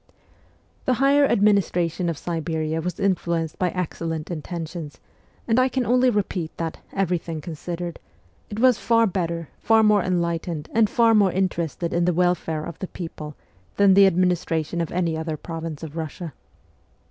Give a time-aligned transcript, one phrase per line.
[0.85, 4.97] The higher administration of Siberia was influenced by excellent intentions,
[5.47, 7.99] and I can only repeat that, every thing considered,
[8.49, 12.79] it was far better, far more enlightened, and far more interested in the welfare of
[12.79, 13.35] the people
[13.77, 16.33] than the administration of any other province of Russia.